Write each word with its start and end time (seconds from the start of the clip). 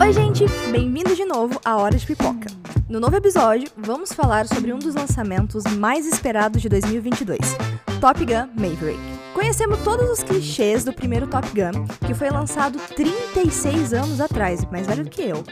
Oi, 0.00 0.14
gente! 0.14 0.46
Bem-vindo 0.72 1.14
de 1.14 1.26
novo 1.26 1.60
à 1.62 1.76
Hora 1.76 1.94
de 1.94 2.06
Pipoca. 2.06 2.46
No 2.88 2.98
novo 2.98 3.16
episódio, 3.16 3.70
vamos 3.76 4.14
falar 4.14 4.46
sobre 4.48 4.72
um 4.72 4.78
dos 4.78 4.94
lançamentos 4.94 5.62
mais 5.76 6.06
esperados 6.06 6.62
de 6.62 6.70
2022, 6.70 7.38
Top 8.00 8.24
Gun 8.24 8.48
Maverick. 8.54 8.98
Conhecemos 9.34 9.78
todos 9.80 10.08
os 10.08 10.22
clichês 10.22 10.84
do 10.84 10.92
primeiro 10.92 11.26
Top 11.26 11.46
Gun, 11.48 11.84
que 12.06 12.14
foi 12.14 12.30
lançado 12.30 12.78
36 12.96 13.92
anos 13.92 14.22
atrás, 14.22 14.64
mais 14.72 14.86
velho 14.86 15.04
do 15.04 15.10
que 15.10 15.20
eu. 15.20 15.44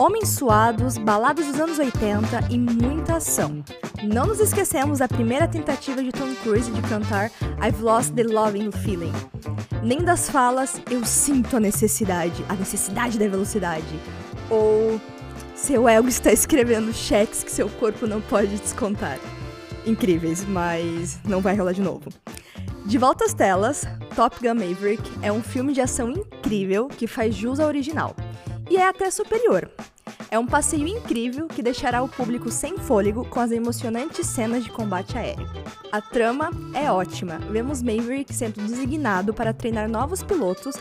Homens 0.00 0.30
suados, 0.30 0.98
baladas 0.98 1.46
dos 1.46 1.60
anos 1.60 1.78
80 1.78 2.48
e 2.50 2.58
muita 2.58 3.18
ação. 3.18 3.62
Não 4.02 4.26
nos 4.26 4.40
esquecemos 4.40 4.98
da 4.98 5.06
primeira 5.06 5.46
tentativa 5.46 6.02
de 6.02 6.10
Tom 6.10 6.34
Cruise 6.42 6.70
de 6.72 6.82
cantar 6.82 7.30
I've 7.64 7.80
Lost 7.80 8.14
the 8.14 8.24
Loving 8.24 8.72
Feeling. 8.72 9.12
Nem 9.82 10.02
das 10.02 10.28
falas 10.28 10.80
eu 10.90 11.04
sinto 11.04 11.56
a 11.56 11.60
necessidade, 11.60 12.44
a 12.48 12.54
necessidade 12.54 13.18
da 13.18 13.28
velocidade. 13.28 14.00
Ou 14.50 15.00
seu 15.54 15.88
ego 15.88 16.08
está 16.08 16.32
escrevendo 16.32 16.92
cheques 16.92 17.42
que 17.44 17.50
seu 17.50 17.68
corpo 17.68 18.06
não 18.06 18.20
pode 18.20 18.56
descontar. 18.58 19.18
Incríveis, 19.86 20.44
mas 20.44 21.18
não 21.24 21.40
vai 21.40 21.54
rolar 21.54 21.72
de 21.72 21.80
novo. 21.80 22.10
De 22.84 22.98
volta 22.98 23.24
às 23.24 23.34
telas, 23.34 23.84
Top 24.14 24.36
Gun 24.40 24.54
Maverick 24.54 25.02
é 25.22 25.32
um 25.32 25.42
filme 25.42 25.72
de 25.72 25.80
ação 25.80 26.10
incrível 26.10 26.88
que 26.88 27.06
faz 27.06 27.34
jus 27.34 27.58
ao 27.58 27.68
original. 27.68 28.14
E 28.70 28.76
é 28.76 28.88
até 28.88 29.10
superior. 29.10 29.70
É 30.36 30.38
um 30.38 30.44
passeio 30.44 30.86
incrível 30.86 31.48
que 31.48 31.62
deixará 31.62 32.02
o 32.02 32.08
público 32.10 32.50
sem 32.50 32.76
fôlego 32.76 33.24
com 33.24 33.40
as 33.40 33.50
emocionantes 33.50 34.26
cenas 34.26 34.62
de 34.64 34.70
combate 34.70 35.16
aéreo. 35.16 35.48
A 35.90 35.98
trama 36.02 36.50
é 36.74 36.92
ótima. 36.92 37.38
Vemos 37.50 37.80
Maverick 37.80 38.34
sendo 38.34 38.60
designado 38.60 39.32
para 39.32 39.54
treinar 39.54 39.88
novos 39.88 40.22
pilotos 40.22 40.76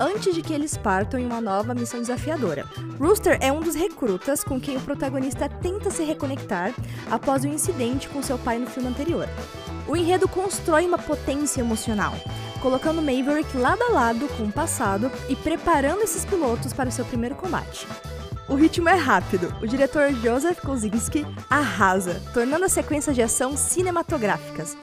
antes 0.00 0.34
de 0.34 0.42
que 0.42 0.52
eles 0.52 0.76
partam 0.76 1.20
em 1.20 1.24
uma 1.24 1.40
nova 1.40 1.72
missão 1.72 2.00
desafiadora. 2.00 2.66
Rooster 2.98 3.38
é 3.40 3.52
um 3.52 3.60
dos 3.60 3.76
recrutas 3.76 4.42
com 4.42 4.60
quem 4.60 4.76
o 4.76 4.80
protagonista 4.80 5.48
tenta 5.48 5.88
se 5.88 6.02
reconectar 6.02 6.74
após 7.08 7.44
o 7.44 7.46
um 7.46 7.54
incidente 7.54 8.08
com 8.08 8.20
seu 8.24 8.36
pai 8.36 8.58
no 8.58 8.66
filme 8.66 8.88
anterior. 8.88 9.28
O 9.86 9.96
enredo 9.96 10.26
constrói 10.26 10.84
uma 10.84 10.98
potência 10.98 11.60
emocional, 11.60 12.12
colocando 12.60 13.00
Maverick 13.00 13.56
lado 13.56 13.84
a 13.84 13.92
lado 13.92 14.26
com 14.36 14.42
o 14.42 14.52
passado 14.52 15.12
e 15.28 15.36
preparando 15.36 16.02
esses 16.02 16.24
pilotos 16.24 16.72
para 16.72 16.88
o 16.88 16.92
seu 16.92 17.04
primeiro 17.04 17.36
combate. 17.36 17.86
O 18.48 18.54
ritmo 18.54 18.88
é 18.88 18.94
rápido. 18.94 19.52
O 19.60 19.66
diretor 19.66 20.12
Joseph 20.14 20.60
Kosinski 20.60 21.26
arrasa, 21.50 22.22
tornando 22.32 22.64
as 22.64 22.72
sequências 22.72 23.16
de 23.16 23.20
ação 23.20 23.56
cinematográficas. 23.56 24.76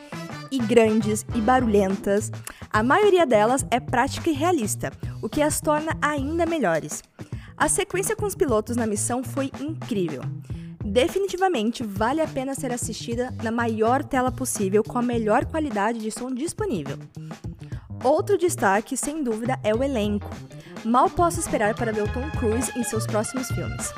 E 0.51 0.59
grandes 0.59 1.25
e 1.33 1.39
barulhentas. 1.39 2.29
A 2.69 2.83
maioria 2.83 3.25
delas 3.25 3.65
é 3.71 3.79
prática 3.79 4.29
e 4.29 4.33
realista, 4.33 4.91
o 5.21 5.29
que 5.29 5.41
as 5.41 5.61
torna 5.61 5.97
ainda 6.01 6.45
melhores. 6.45 7.01
A 7.55 7.69
sequência 7.69 8.17
com 8.17 8.25
os 8.25 8.35
pilotos 8.35 8.75
na 8.75 8.85
missão 8.85 9.23
foi 9.23 9.49
incrível. 9.61 10.21
Definitivamente 10.83 11.83
vale 11.83 12.19
a 12.19 12.27
pena 12.27 12.53
ser 12.55 12.73
assistida 12.73 13.33
na 13.41 13.51
maior 13.51 14.03
tela 14.03 14.31
possível 14.31 14.83
com 14.83 14.99
a 14.99 15.01
melhor 15.01 15.45
qualidade 15.45 15.99
de 15.99 16.11
som 16.11 16.33
disponível. 16.33 16.97
Outro 18.03 18.37
destaque, 18.37 18.97
sem 18.97 19.23
dúvida, 19.23 19.57
é 19.63 19.73
o 19.73 19.81
elenco. 19.81 20.29
Mal 20.83 21.09
posso 21.09 21.39
esperar 21.39 21.73
para 21.73 21.93
ver 21.93 22.03
o 22.03 22.11
Tom 22.11 22.29
Cruise 22.31 22.71
em 22.77 22.83
seus 22.83 23.07
próximos 23.07 23.47
filmes. 23.47 23.93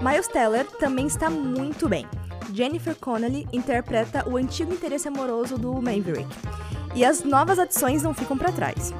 Miles 0.00 0.26
Teller 0.26 0.66
também 0.78 1.06
está 1.06 1.28
muito 1.28 1.86
bem. 1.86 2.06
Jennifer 2.54 2.96
Connelly 2.96 3.46
interpreta 3.52 4.26
o 4.26 4.38
antigo 4.38 4.72
interesse 4.72 5.06
amoroso 5.06 5.58
do 5.58 5.74
Maverick. 5.74 6.28
E 6.94 7.04
as 7.04 7.22
novas 7.22 7.58
adições 7.58 8.02
não 8.02 8.14
ficam 8.14 8.38
para 8.38 8.52
trás. 8.52 8.94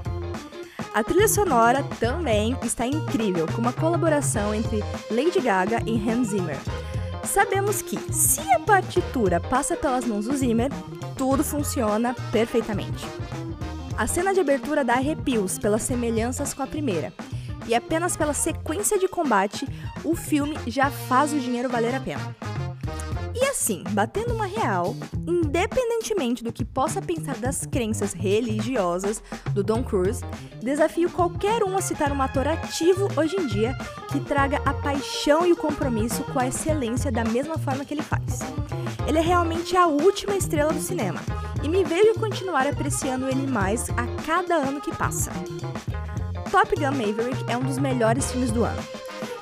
A 0.93 1.03
trilha 1.03 1.27
sonora 1.27 1.83
também 1.99 2.55
está 2.63 2.87
incrível, 2.87 3.47
com 3.47 3.63
uma 3.63 3.73
colaboração 3.73 4.55
entre 4.55 4.81
Lady 5.11 5.41
Gaga 5.41 5.83
e 5.87 5.97
Hans 5.97 6.29
Zimmer. 6.29 6.59
Sabemos 7.25 7.81
que, 7.81 7.97
se 8.13 8.41
a 8.53 8.61
partitura 8.61 9.41
passa 9.41 9.77
pelas 9.77 10.05
mãos 10.05 10.27
do 10.27 10.37
Zimmer, 10.37 10.71
tudo 11.17 11.43
funciona 11.43 12.15
perfeitamente. 12.31 13.07
A 14.01 14.07
cena 14.07 14.33
de 14.33 14.41
abertura 14.41 14.83
dá 14.83 14.95
arrepios 14.95 15.59
pelas 15.59 15.83
semelhanças 15.83 16.55
com 16.55 16.63
a 16.63 16.67
primeira, 16.67 17.13
e 17.69 17.75
apenas 17.75 18.17
pela 18.17 18.33
sequência 18.33 18.99
de 18.99 19.07
combate, 19.07 19.69
o 20.03 20.17
filme 20.17 20.57
já 20.67 20.91
faz 20.91 21.35
o 21.35 21.39
dinheiro 21.39 21.69
valer 21.69 21.95
a 21.95 22.01
pena. 22.01 22.35
E 23.35 23.45
assim, 23.45 23.85
batendo 23.91 24.33
uma 24.33 24.47
real, 24.47 24.97
independentemente 25.29 26.43
do 26.43 26.51
que 26.51 26.65
possa 26.65 27.03
pensar 27.03 27.37
das 27.37 27.67
crenças 27.67 28.15
religiosas 28.15 29.23
do 29.53 29.63
Don 29.63 29.85
Cruise, 29.85 30.25
desafio 30.63 31.11
qualquer 31.11 31.63
um 31.63 31.77
a 31.77 31.83
citar 31.83 32.11
um 32.11 32.23
ator 32.23 32.49
ativo 32.49 33.07
hoje 33.19 33.37
em 33.37 33.47
dia 33.49 33.77
que 34.11 34.19
traga 34.21 34.63
a 34.65 34.73
paixão 34.73 35.47
e 35.47 35.53
o 35.53 35.57
compromisso 35.57 36.25
com 36.33 36.39
a 36.39 36.49
excelência 36.49 37.13
da 37.13 37.23
mesma 37.23 37.59
forma 37.59 37.85
que 37.85 37.93
ele 37.93 38.03
faz. 38.03 38.39
Ele 39.07 39.19
é 39.19 39.23
realmente 39.23 39.77
a 39.77 39.87
última 39.87 40.37
estrela 40.37 40.73
do 40.73 40.81
cinema 40.81 41.21
e 41.63 41.69
me 41.69 41.85
vejo 41.85 42.15
continuar 42.15 42.67
apreciando 42.67 43.29
ele 43.29 43.47
mais 43.47 43.89
a 43.91 44.07
cada 44.25 44.57
ano 44.57 44.81
que 44.81 44.95
passa. 44.95 45.31
Top 46.51 46.75
Gun 46.75 46.93
Maverick 46.93 47.45
é 47.49 47.57
um 47.57 47.63
dos 47.63 47.79
melhores 47.79 48.31
filmes 48.33 48.51
do 48.51 48.65
ano. 48.65 48.83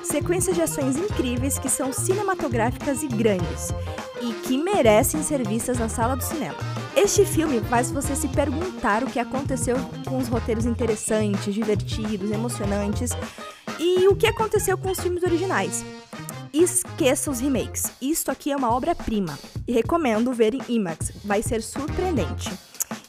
Sequências 0.03 0.55
de 0.55 0.61
ações 0.61 0.97
incríveis 0.97 1.59
que 1.59 1.69
são 1.69 1.93
cinematográficas 1.93 3.03
e 3.03 3.07
grandes, 3.07 3.69
e 4.21 4.33
que 4.33 4.57
merecem 4.57 5.23
ser 5.23 5.47
vistas 5.47 5.79
na 5.79 5.87
sala 5.87 6.15
do 6.15 6.23
cinema. 6.23 6.57
Este 6.95 7.23
filme 7.25 7.61
faz 7.61 7.91
você 7.91 8.15
se 8.15 8.27
perguntar 8.27 9.03
o 9.03 9.07
que 9.07 9.19
aconteceu 9.19 9.77
com 10.05 10.17
os 10.17 10.27
roteiros 10.27 10.65
interessantes, 10.65 11.53
divertidos, 11.53 12.31
emocionantes 12.31 13.11
e 13.79 14.07
o 14.07 14.15
que 14.15 14.27
aconteceu 14.27 14.77
com 14.77 14.91
os 14.91 14.99
filmes 14.99 15.23
originais. 15.23 15.85
Esqueça 16.53 17.29
os 17.29 17.39
remakes. 17.39 17.91
Isto 18.01 18.31
aqui 18.31 18.51
é 18.51 18.55
uma 18.55 18.71
obra-prima 18.73 19.37
e 19.67 19.71
recomendo 19.71 20.33
ver 20.33 20.53
em 20.53 20.61
IMAX. 20.67 21.11
Vai 21.23 21.43
ser 21.43 21.61
surpreendente. 21.61 22.51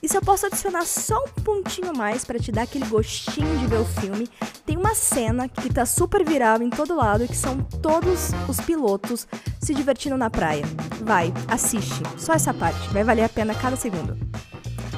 E 0.02 0.08
se 0.08 0.16
eu 0.16 0.22
posso 0.22 0.46
adicionar 0.46 0.84
só 0.84 1.16
um 1.18 1.42
pontinho 1.42 1.94
mais 1.96 2.24
para 2.24 2.38
te 2.38 2.50
dar 2.52 2.62
aquele 2.62 2.86
gostinho 2.86 3.58
de 3.58 3.66
ver 3.66 3.80
o 3.80 3.84
filme, 3.84 4.28
tem 4.64 4.76
uma 4.76 4.94
cena 4.94 5.48
que 5.48 5.72
tá 5.72 5.84
super 5.84 6.24
viral 6.24 6.62
em 6.62 6.70
todo 6.70 6.96
lado 6.96 7.26
que 7.26 7.36
são 7.36 7.62
todos 7.82 8.30
os 8.48 8.60
pilotos 8.60 9.26
se 9.60 9.74
divertindo 9.74 10.16
na 10.16 10.30
praia. 10.30 10.64
Vai, 11.02 11.32
assiste. 11.48 12.02
Só 12.18 12.32
essa 12.34 12.52
parte, 12.52 12.88
vai 12.88 13.04
valer 13.04 13.24
a 13.24 13.28
pena 13.28 13.54
cada 13.54 13.76
segundo. 13.76 14.16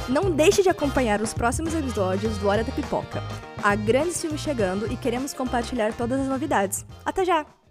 Não 0.08 0.30
deixe 0.30 0.62
de 0.62 0.68
acompanhar 0.68 1.20
os 1.20 1.32
próximos 1.32 1.74
episódios 1.74 2.36
do 2.38 2.48
Hora 2.48 2.64
da 2.64 2.72
Pipoca. 2.72 3.22
Há 3.62 3.74
grandes 3.76 4.20
filmes 4.20 4.40
chegando 4.40 4.92
e 4.92 4.96
queremos 4.96 5.32
compartilhar 5.32 5.92
todas 5.92 6.20
as 6.20 6.28
novidades. 6.28 6.84
Até 7.04 7.24
já! 7.24 7.61